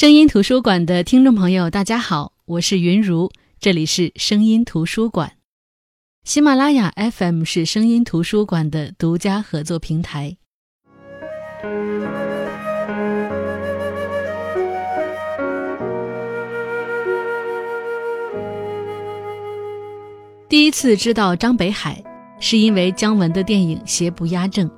[0.00, 5.34] 声音图书馆的听众朋友，大家好，我是云如，这里是声音图书馆。
[6.24, 10.38] 喜马拉雅 FM 是声音图书馆的独家合作平台。
[20.48, 22.02] 第一次知道张北海，
[22.38, 24.66] 是因为姜文的电影《邪不压正》。《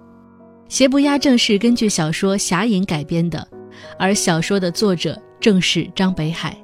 [0.68, 3.61] 邪不压正》是根据小说《侠隐》改编的。
[3.98, 6.56] 而小说的作者正是张北海。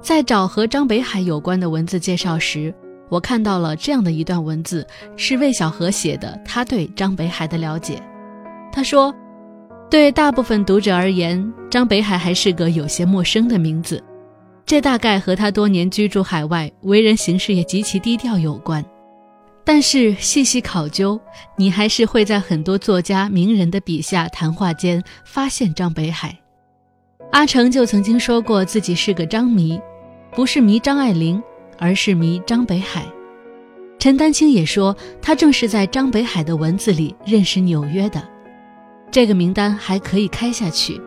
[0.00, 2.74] 在找和张北海有关的文字介绍时，
[3.08, 4.86] 我看到了这样的一段文字，
[5.16, 6.40] 是魏小河写的。
[6.44, 8.00] 他对张北海的了解，
[8.72, 9.14] 他说
[9.90, 14.02] ：“对大部分读者而言，张北海还是个有些陌生的名字，
[14.64, 18.84] 这大概和他多年居住海外、为人行事也极其低调有关。”
[19.72, 21.20] 但是细细考究，
[21.54, 26.36] 你还是会在很多作家名人的笔下谈话间发现张北海。
[27.30, 29.80] 阿城就曾经说过自己是个张迷，
[30.34, 31.40] 不是迷张爱玲，
[31.78, 33.06] 而是迷张北海。
[34.00, 38.20] 陈丹青也说，他正是在张北海的文字里认识纽约的。
[39.08, 41.00] 这个名单还可以开下去，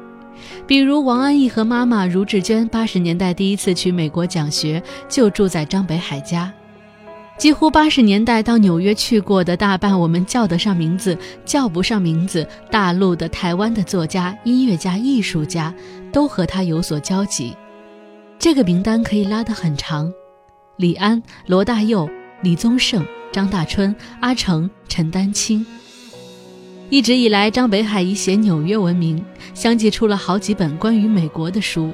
[0.65, 6.49] 比如王安忆和妈妈茹志娟八十年代第一次去美国讲学，就住在张北海家。
[7.37, 15.73] 几乎八十年代到纽约去过的大半，我们叫得上名字、叫不上名字，大陆的、台湾的作家、音乐家、艺术家，
[16.11, 17.53] 都和他有所交集。
[18.39, 20.11] 这个名单可以拉得很长：
[20.77, 22.09] 李安、罗大佑、
[22.41, 25.65] 李宗盛、张大春、阿城、陈丹青。
[26.89, 29.23] 一直以来，张北海以写纽约闻名，
[29.53, 31.91] 相继出了好几本关于美国的书，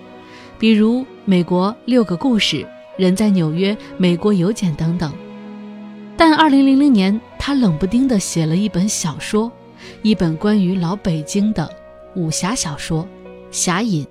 [0.59, 2.57] 比如《美国六个故事》
[2.97, 5.11] 《人在纽约》《美国邮简》等等。
[6.19, 9.49] 但二零零零年，他冷不丁地写了一本小说，
[10.01, 11.73] 一本关于老北京的
[12.13, 13.03] 武侠小说
[13.51, 14.03] 《侠隐》。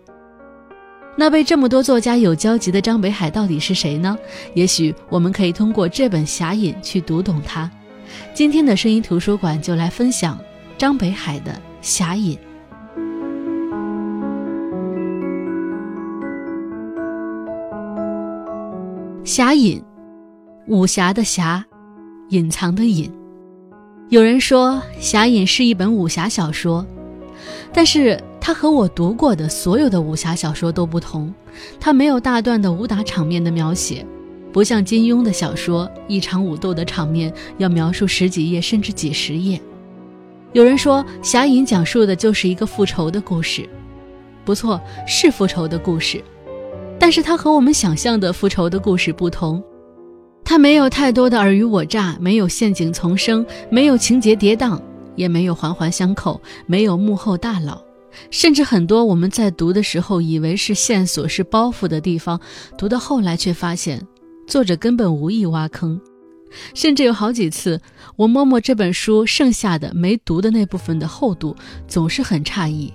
[1.19, 4.17] 那被这么多作家有交集的张北海到底是谁呢？
[4.55, 7.71] 也许我们可以通过这本《侠隐》去读懂他。
[8.33, 10.39] 今天的声音图书馆就来分享
[10.79, 11.53] 张北海的
[11.83, 12.35] 《侠隐》。
[19.31, 19.79] 《侠隐》，
[20.69, 21.63] 武侠的侠。
[22.31, 23.11] 隐藏的隐，
[24.11, 26.85] 有人说《侠隐》是一本武侠小说，
[27.73, 31.33] 但是它和我读过的所有的武侠小说都不同。
[31.81, 34.05] 它没有大段的武打场面的描写，
[34.53, 39.59] 不像金庸的小说，一场武斗的场面要描述十几页甚至几十页。
[40.53, 43.67] 有人说《侠隐》讲述的就是一个复仇的故事，
[44.45, 46.23] 不错，是复仇的故事，
[46.99, 49.65] 但是它和我们想象的复仇的故事不同。
[50.49, 54.81] 它没有太多的尔虞我诈，没有陷阱丛生，没有情节跌宕，
[55.15, 57.83] 也没有环环相扣，没有幕后大佬，
[58.31, 62.41] 甚至很多我们在读的时候以为是线索、是包袱的地方，
[62.79, 64.03] 读到后来却发现
[64.47, 66.01] 作者根本无意挖坑。
[66.73, 67.79] 甚至有好几次，
[68.17, 71.55] 我摸摸这本书剩下的没读的那部分的厚度，
[71.87, 72.91] 总是很诧异，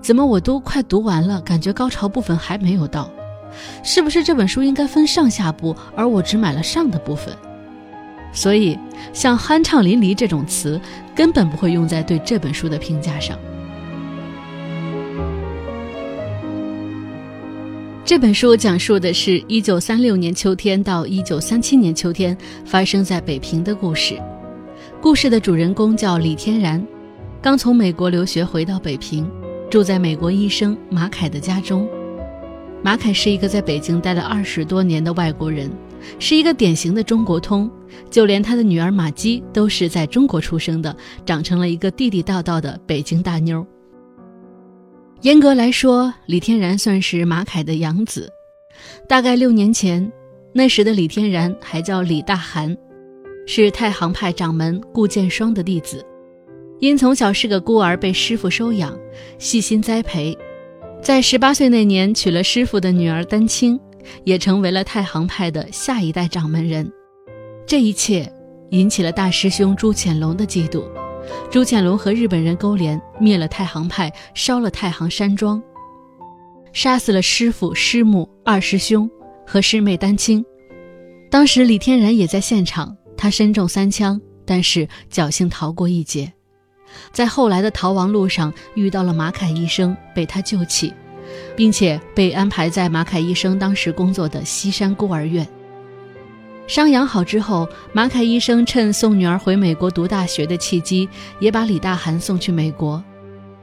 [0.00, 3.10] 怎么我都快读完了，感觉高潮部分还没有到。
[3.82, 7.34] 是不是这本书应该分上下部，而我只买了上的部分？
[8.32, 8.76] 所以，
[9.12, 10.80] 像酣畅淋漓这种词
[11.14, 13.38] 根本不会用在对这本书的评价上。
[18.04, 22.36] 这本书讲述的是一九三六年秋天到一九三七年秋天
[22.66, 24.20] 发生在北平的故事。
[25.00, 26.84] 故事的主人公叫李天然，
[27.40, 29.30] 刚从美国留学回到北平，
[29.70, 31.88] 住在美国医生马凯的家中。
[32.84, 35.70] 马凯是一个在北京待了二十多年的外国人，
[36.18, 37.70] 是一个典型的中国通，
[38.10, 40.94] 就连他的女儿马姬都是在中国出生的，
[41.24, 43.66] 长成了一个地地道道的北京大妞。
[45.22, 48.30] 严格来说，李天然算是马凯的养子。
[49.08, 50.12] 大概六年前，
[50.52, 52.76] 那时的李天然还叫李大寒，
[53.46, 56.04] 是太行派掌门顾剑霜的弟子，
[56.80, 58.94] 因从小是个孤儿，被师傅收养，
[59.38, 60.36] 细心栽培。
[61.04, 63.78] 在十八岁那年，娶了师傅的女儿丹青，
[64.24, 66.90] 也成为了太行派的下一代掌门人。
[67.66, 68.32] 这一切
[68.70, 70.82] 引起了大师兄朱潜龙的嫉妒。
[71.50, 75.62] 朱潜龙和日本人勾连，灭了太行派，烧了太行山庄，
[76.72, 79.08] 杀死了师傅、师母、二师兄
[79.46, 80.42] 和师妹丹青。
[81.30, 86.32] 当时李天然也在现场，他身中三枪，但是侥幸逃过一劫。
[87.12, 90.92] 在后来的逃亡路上遇到了马凯医生，被他救起，
[91.56, 95.46] 并且被安排在马凯医生当时工作的西山孤儿院。
[96.66, 101.08] 伤养好之后，马凯医生趁送女儿回美国读大学的契机，
[101.38, 103.02] 也把李大寒送去美国。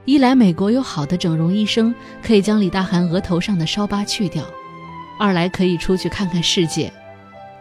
[0.06, 1.94] 一来美国有好的整容医生，
[2.24, 4.44] 可以将李大寒额头上的烧疤去掉；
[5.20, 6.92] 二来可以出去看看世界，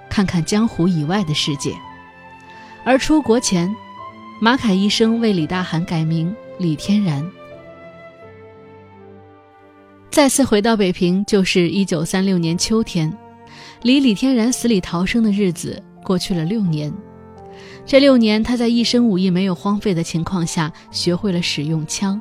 [0.08, 1.75] 看看江湖以外的世界。
[2.84, 3.75] 而出国前，
[4.42, 7.31] 马凯医生为李大寒改名李天然。
[10.10, 13.14] 再次回到北平，就是一九三六年秋天，
[13.82, 16.90] 离李天然死里逃生的日子过去了六年。
[17.84, 22.19] 这六年，他在一身武艺没有荒废的情况下，学会了使用枪。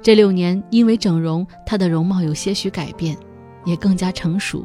[0.00, 3.16] 这六年，因为整容，他的容貌有些许改变，
[3.64, 4.64] 也更加成熟。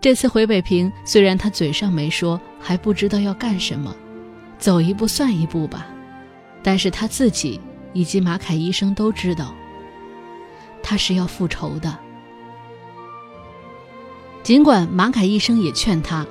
[0.00, 3.94] 这次回北平，虽然他嘴上没说，还不知道要干什么，
[4.60, 5.88] 走一步算一步吧。
[6.62, 7.60] 但是他自己
[7.92, 9.52] 以及马凯医生都知道。
[10.82, 11.98] 他是要复仇的，
[14.42, 16.26] 尽管马凯医生也劝他，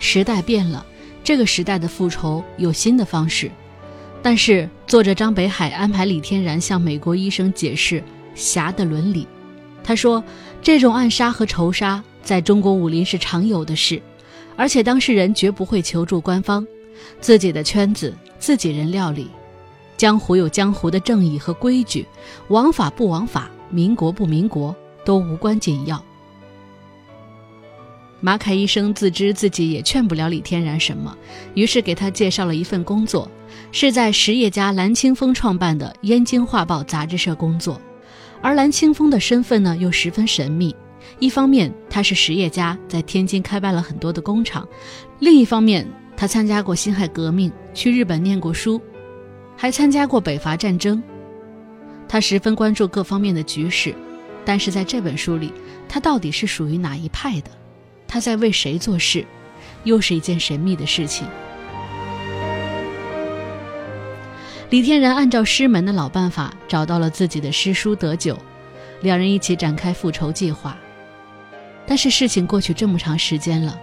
[0.00, 0.84] 时代变了，
[1.22, 3.50] 这个时代的复仇有新的方式。
[4.22, 8.02] 但是作者张北海安排李天然向美国医生解释
[8.34, 9.26] 侠的伦理。
[9.84, 10.22] 他说，
[10.60, 14.02] 这种暗杀和仇杀在中国武林是常有的事，
[14.56, 16.66] 而且当事人绝不会求助官方，
[17.20, 19.30] 自己的圈子自己人料理。
[19.96, 22.06] 江湖有江湖的正义和规矩，
[22.48, 24.74] 王法不王法，民国不民国，
[25.04, 26.04] 都无关紧要。
[28.20, 31.16] 马凯医生自知自己也劝不了李天然什么，
[31.54, 33.30] 于是给他介绍了一份工作，
[33.70, 37.80] 是在实业家蓝清风创办的《燕京画报》杂志社工作。
[38.40, 40.74] 而蓝清风的身份呢，又十分神秘。
[41.18, 44.66] 一方面他是实业家，在天津开办了很多的工厂；
[45.18, 48.80] 另一方面，他参加过辛亥革命，去日本念过书。
[49.56, 51.00] 还参加过北伐战争，
[52.08, 53.94] 他十分关注各方面的局势，
[54.44, 55.52] 但是在这本书里，
[55.88, 57.50] 他到底是属于哪一派的？
[58.08, 59.24] 他在为谁做事？
[59.84, 61.26] 又是一件神秘的事情。
[64.70, 68.36] 李天然按照师门的老办法，找到了自己的师叔德久，
[69.02, 70.76] 两人一起展开复仇计划。
[71.86, 73.78] 但是事情过去这么长时间了。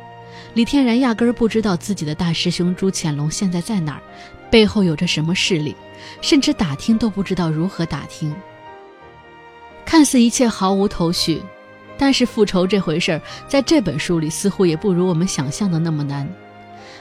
[0.54, 4.02] 李天然压根儿不知道自己的大师兄朱潜龙现在在哪儿，
[4.50, 5.74] 背后有着什么势力，
[6.22, 8.36] 甚至打听都不知道如何打听。
[9.86, 11.42] 看似一切毫无头绪，
[11.98, 16.30] 但是复仇这回事儿，在这本书里似乎也不如我们想象的那么难。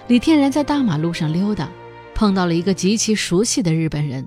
[0.06, 1.68] 李天然在大马路上溜达，
[2.14, 4.26] 碰到了一个极其熟悉的日本人，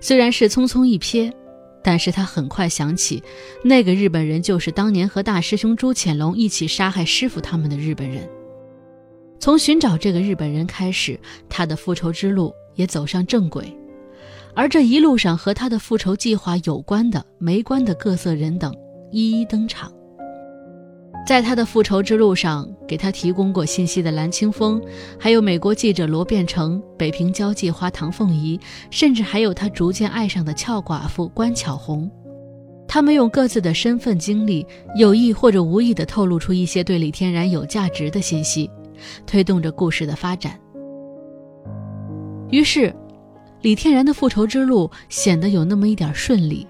[0.00, 1.32] 虽然是匆匆一瞥，
[1.84, 3.22] 但是他很快想起，
[3.62, 8.28] 那个日本人就是当年和大师兄朱潜龙一起杀害师傅他们的日本人。
[9.38, 11.18] 从寻找这个日本人开始，
[11.48, 13.76] 他的复仇之路也走上正轨。
[14.54, 18.74] 而这一路上和他的复仇计划有关的、没关的各色人等
[19.10, 19.92] 一一登场。
[21.26, 24.80] 在他的复仇之路上，给他提供过信息的蓝清风，
[25.18, 28.58] 还有美国记者罗变成、北平交际花唐凤仪，
[28.90, 32.08] 甚至还有他逐渐爱上的俏寡妇关巧红，
[32.86, 34.64] 他们用各自的身份经历，
[34.96, 38.70] 有意或者无意地透露出一些对李天然有价值的信息。
[39.26, 40.58] 推动着故事的发展。
[42.50, 42.94] 于是，
[43.62, 46.66] 李天然的复仇之路显得有那么一点顺利。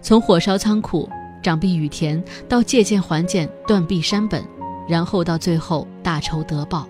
[0.00, 1.08] 从火烧仓库、
[1.42, 4.42] 掌臂羽田，到借剑还剑、断臂山本，
[4.88, 6.88] 然后到最后大仇得报，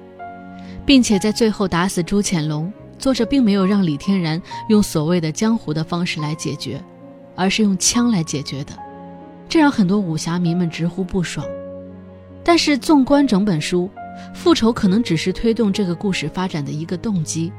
[0.87, 2.73] 并且在最后打死朱潜龙。
[2.97, 6.81] 作者并没有让李天然用所谓的江湖的方式来解决，
[7.35, 8.73] 而是用枪来解决的，
[9.49, 11.45] 这让很多武侠迷们直呼不爽。
[12.45, 13.91] 但是，纵观整本书。
[14.33, 17.53] 复仇可能只是推动这个故事发展的一个动机，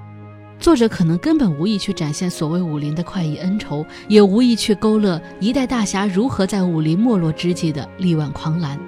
[0.60, 8.80] 作者可能根本无意去展现所谓武林的快意恩仇，也无意去勾勒一代大侠如何在武林没落之际的力挽狂澜。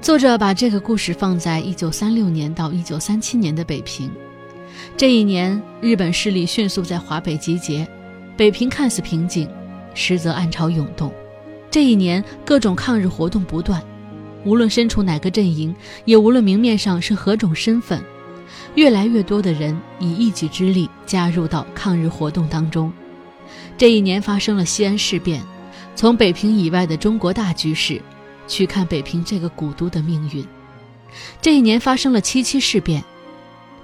[0.00, 4.10] 作者把这个故事放在一九三六年到一九三七年的北平，
[4.96, 7.86] 这一年日本势力迅速在华北集结，
[8.36, 9.48] 北平看似平静，
[9.92, 11.12] 实则暗潮涌动。
[11.70, 13.82] 这一年各种抗日活动不断。
[14.44, 18.02] 无论身处哪个阵营，也无论明面上是何种身份，
[18.74, 22.92] 越来越多的人以一己之力加入到抗日活动当中。
[23.76, 25.42] 这一年发生了西安事变，
[25.94, 28.00] 从北平以外的中国大局势
[28.46, 30.44] 去看北平这个古都的命运。
[31.42, 33.02] 这一年发生了七七事变，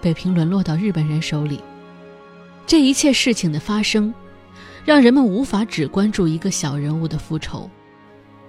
[0.01, 1.61] 北平沦落到日本人手里。
[2.67, 4.13] 这一切事情的发生，
[4.85, 7.71] 让人们无法只关注一个小人物的复仇。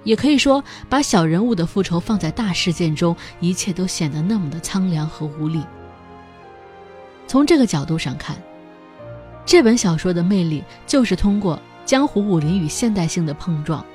[0.07, 5.61] 也可以说，把小人物的复仇放在大事件中，一切都显得那么的苍凉和无力。
[7.27, 8.41] 从这个角度上看，
[9.45, 13.85] 这本小说的魅力就是通过江湖武林与现代性的碰撞，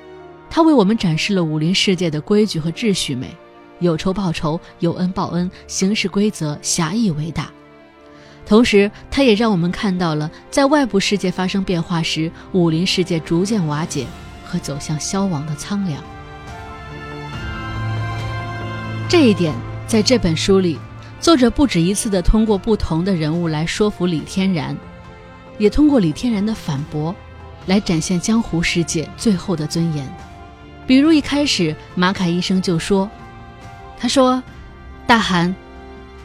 [0.51, 3.35] 它为我们展示了武林世界的规矩和秩序美，
[3.79, 7.49] 有仇报仇，有恩报恩，行事规则，侠义为大。
[8.45, 14.05] 同时，它也让我们看到了在外部世界发生变化时，武林世界逐渐瓦解
[14.53, 16.03] 和走向消亡的苍凉。
[19.09, 19.51] 这一点，
[19.87, 20.77] 在这本书里，
[21.19, 24.77] 作者不止一次地通过不同的人物来说服李天然，
[25.57, 27.15] 也通过李天然的反驳，
[27.65, 30.07] 来展现江湖世界最后的尊严。
[30.85, 33.09] 比如一开始，马凯医生就说
[33.97, 34.43] ：“他说，
[35.07, 35.53] 大韩。”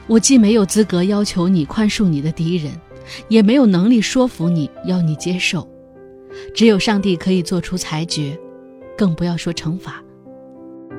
[0.06, 2.72] 我既没有资格要求你宽恕你的敌人，
[3.28, 5.68] 也没有能力说服你要你接受，
[6.54, 8.38] 只有上帝可以做出裁决，
[8.96, 10.02] 更不要说惩罚。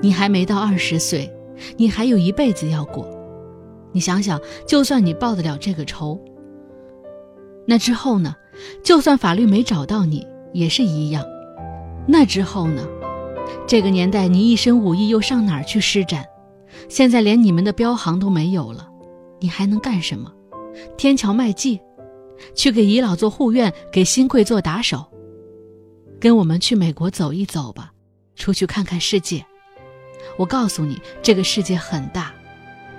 [0.01, 1.31] 你还没到二十岁，
[1.77, 3.07] 你还有一辈子要过。
[3.91, 6.19] 你想想，就算你报得了这个仇，
[7.65, 8.35] 那之后呢？
[8.83, 11.23] 就算法律没找到你，也是一样。
[12.07, 12.85] 那之后呢？
[13.65, 16.25] 这个年代你一身武艺又上哪儿去施展？
[16.87, 18.87] 现在连你们的标行都没有了。
[19.39, 20.31] 你还能干什么？
[20.97, 21.79] 天桥卖艺，
[22.53, 25.05] 去给遗老做护院，给新贵做打手。
[26.19, 27.91] 跟我们去美国走一走吧，
[28.35, 29.45] 出去看看世界。
[30.37, 32.33] 我告诉你，这个世界很大，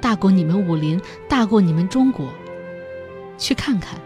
[0.01, 2.27] 大过你们武林，大过你们中国。
[3.37, 3.99] 去看看，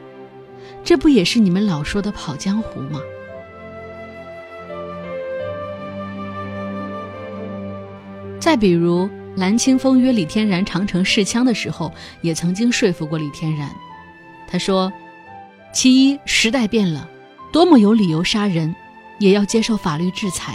[0.83, 3.01] 这不也是你们老说的跑江湖吗？
[8.41, 9.09] 再比如。
[9.37, 13.69] 蓝清风约李天然长城试枪的时候，也曾经说服过李天然。
[14.47, 14.93] 他说
[15.75, 17.09] ：“其一，时代变了，
[17.53, 18.73] 多么有理由杀人，
[19.19, 20.55] 也要接受法律制裁；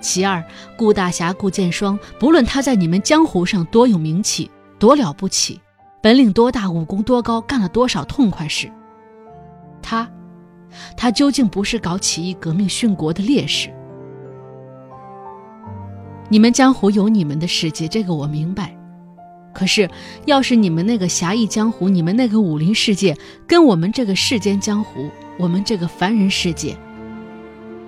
[0.00, 0.44] 其二，
[0.76, 5.60] 顾大侠、顾剑霜，不论他在你们江湖上多有名气、多了不起，
[6.02, 8.70] 本领多大、武功多高，干了多少痛快事，
[9.82, 10.08] 他，
[10.96, 13.72] 他究竟不是搞起义革命殉国的烈士。”
[16.30, 18.74] 你们江湖有你们的世界，这个我明白。
[19.52, 19.88] 可是，
[20.24, 23.16] 要是你们那个侠义江湖，你们那个武林世界，
[23.46, 26.76] 跟我们这个世间江湖，我们这个凡人世界，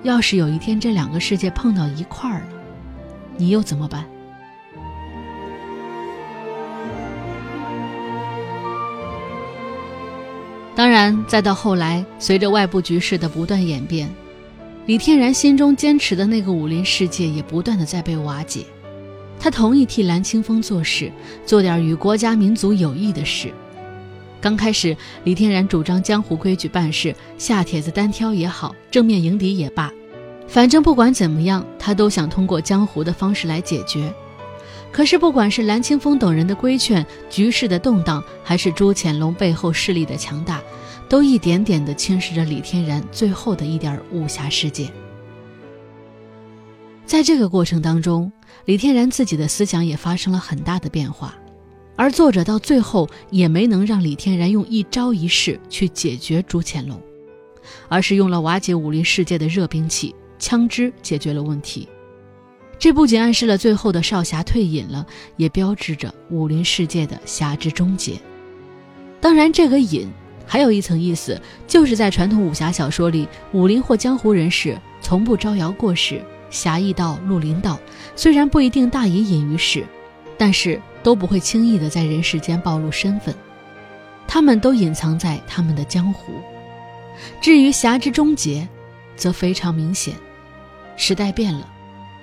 [0.03, 2.49] 要是有一天这两个世界碰到一块儿了，
[3.37, 4.05] 你又怎么办？
[10.75, 14.09] 当然，再到后来，随着外部局势的不断演变。
[14.85, 18.65] 李天然心中坚持的那个武林世界也不断的在被瓦解，
[19.41, 21.11] 他同意替蓝清风做事，
[21.45, 23.53] 做点与国家民族有益的事。
[24.47, 29.93] 刚开始，李天然主张江湖规矩办事，下帖子单挑也好，正面迎敌也罢，
[30.47, 34.09] 反正不管怎么样，他都想通过江湖的方式来解决。
[34.93, 40.63] 可是，不管是蓝清风等人的规劝，局势的动荡，还是朱潜龙背后势力的强大。
[41.09, 44.89] 都一点点地侵蚀着李天然最后的一点武侠世界。
[47.05, 48.31] 在这个过程当中，
[48.65, 51.35] 李天然自己的思想也发生了很大的变化，
[51.97, 57.01] 而作者到最后也没能让李天然用一招一式去解决朱潜龙，
[57.89, 61.89] 而是用了瓦解武林世界的热兵器——枪支解决了问题。
[62.79, 65.07] 这不仅暗示了最后的少侠退隐了，
[65.39, 68.13] 也标志着武林世界的侠之终结。
[69.21, 70.07] 当然，这个隐。
[70.49, 77.81] 还有一层意思，就是在传统武侠小说里，武林或江湖人士从不招摇过市，侠义道、绿林道，
[78.15, 79.85] 虽然不一定大隐隐于市，
[80.39, 83.33] 但是都不会轻易的在人世间暴露身份，
[84.27, 86.33] 他们都隐藏在他们的江湖。
[87.41, 88.67] 至于侠之终结，
[89.15, 90.17] 则非常明显，
[90.97, 91.65] 时代变了，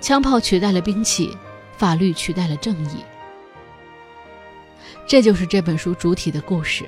[0.02, 1.34] 枪炮取代了兵器，
[1.78, 2.98] 法律取代了正义，
[5.06, 6.84] 这就是这本书主体的故事。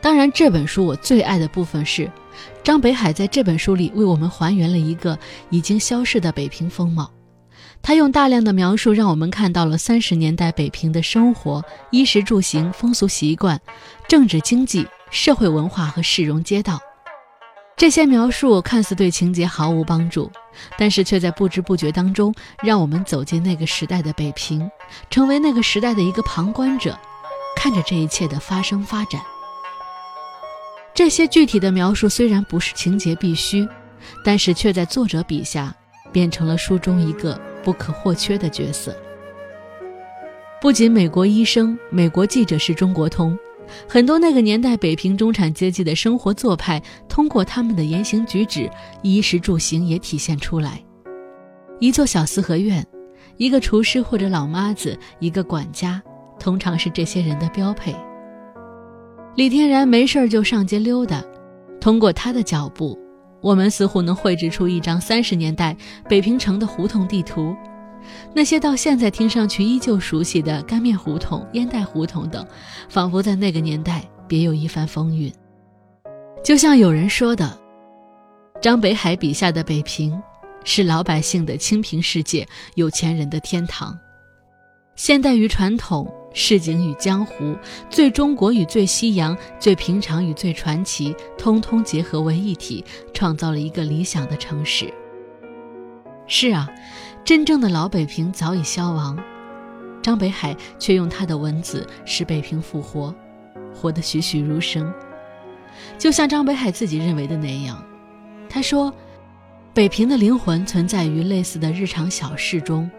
[0.00, 2.10] 当然，这本书我最爱的部分是，
[2.64, 5.18] 张北海在这本书里为我们还原了一个
[5.50, 7.10] 已经消逝的北平风貌。
[7.86, 13.60] 他用大量的描述，让我们看到了三十年代北平的生活、衣食住行、风俗习惯、
[14.08, 16.80] 政治经济、社会文化和市容街道。
[17.76, 20.28] 这些描述看似对情节毫无帮助，
[20.76, 24.68] 但是却在不知不觉当中，让我们走进那个时代的北平，
[25.08, 26.98] 成为那个时代的一个旁观者，
[27.54, 29.20] 看着这一切的发生发展。
[30.92, 33.64] 这些具体的描述虽然不是情节必须，
[34.24, 35.72] 但是却在作者笔下
[36.10, 38.96] 变成了书中一个不可或缺的角色。
[40.60, 43.36] 不仅美国医生、美国记者是中国通，
[43.88, 48.70] 很多那个年代北平中产阶级的生活做派，通过他们的言行举止、
[49.02, 50.80] 衣食住行也体现出来。
[51.80, 52.86] 一座小四合院，
[53.36, 56.00] 一个厨师或者老妈子，一个管家，
[56.38, 57.92] 通常是这些人的标配。
[59.34, 61.20] 李天然没事就上街溜达，
[61.80, 62.96] 通过他的脚步，
[63.40, 65.76] 我们似乎能绘制出一张三十年代
[66.08, 67.54] 北平城的胡同地图。
[68.32, 72.46] 那些到现在听上去依旧熟悉的干面胡同、烟袋胡同等，
[72.88, 75.32] 仿佛在那个年代别有一番风韵。
[76.44, 77.58] 就像有人说的，
[78.62, 80.22] 张北海笔下的北平，
[80.62, 83.98] 是老百姓的清贫世界，有钱人的天堂。
[84.94, 87.56] 现代与传统，市井与江湖，
[87.88, 94.92] 最中国与最西洋，最平常与最传奇，通通结合为一体，创造了一个理想的城市。
[96.26, 96.68] 是啊，
[97.24, 99.18] 真正的老北平早已消亡，
[100.02, 103.14] 张北海却用他的文字使北平复活，
[103.74, 104.92] 活得栩栩如生。
[105.96, 107.82] 就像张北海自己认为的那样，
[108.46, 108.92] 他说
[109.72, 112.90] ：“北平的灵魂存在于类似的日常小事中。”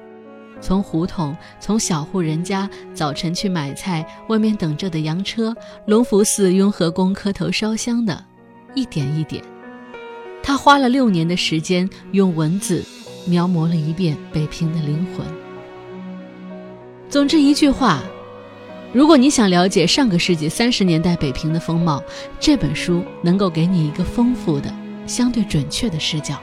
[0.59, 8.25] 从胡同，从小户人家早晨去买菜，外面等着的洋车，隆福寺雍和宫磕头烧香的，
[8.73, 9.43] 一点一点，
[10.41, 12.83] 他花了六年的时间，用文字
[13.25, 15.25] 描摹了一遍北平的灵魂。
[17.09, 18.01] 总之一句话，
[18.91, 22.03] 如果你想了解上个世纪三十年代北平的风貌，
[22.39, 24.73] 这本书能够给你一个丰富的、
[25.05, 26.37] 相对准确的视角。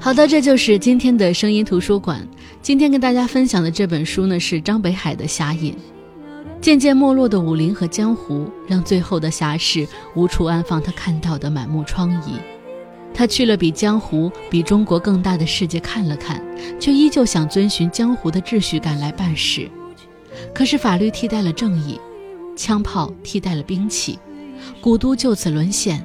[0.00, 2.26] 好的，这就是今天的声音图书馆。
[2.62, 5.72] 今天跟大家分享的这本书呢，是张北海的《侠隐》。
[6.62, 12.57] 渐渐没落的武林和江湖，让最后的侠士无处安放他看到的满目疮痍。
[13.12, 16.40] 他去了比江湖、比中国更大的世界看了看，
[16.78, 19.68] 却依旧想遵循江湖的秩序感来办事。
[20.54, 22.00] 可是法律替代了正义，
[22.54, 24.18] 枪炮替代了兵器，
[24.80, 26.04] 古都就此沦陷，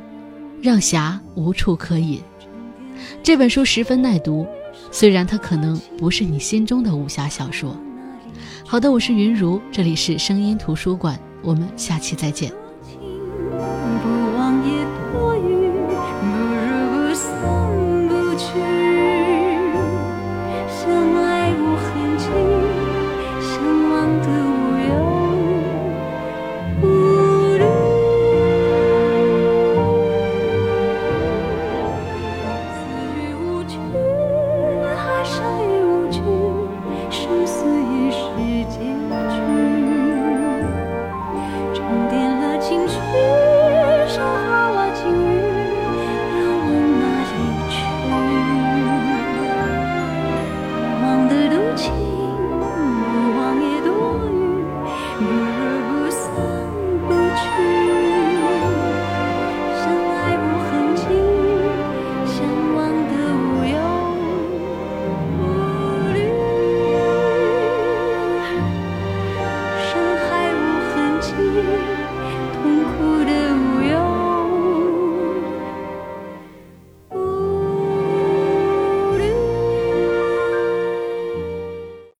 [0.62, 2.20] 让侠无处可隐。
[3.22, 4.48] 这本书十分耐读，
[4.92, 7.78] 虽然它可能不是你心中的武侠小说。
[8.66, 12.52] 好的，我是云如，这里是声音图书馆，我们下期再见。